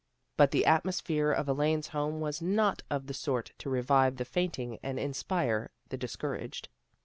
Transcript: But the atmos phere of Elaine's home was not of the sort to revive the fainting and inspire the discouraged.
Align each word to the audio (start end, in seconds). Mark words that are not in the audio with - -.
But 0.35 0.49
the 0.49 0.63
atmos 0.67 0.99
phere 0.99 1.31
of 1.31 1.47
Elaine's 1.47 1.89
home 1.89 2.21
was 2.21 2.41
not 2.41 2.81
of 2.89 3.05
the 3.05 3.13
sort 3.13 3.51
to 3.59 3.69
revive 3.69 4.15
the 4.15 4.25
fainting 4.25 4.79
and 4.81 4.97
inspire 4.97 5.69
the 5.89 5.95
discouraged. 5.97 6.69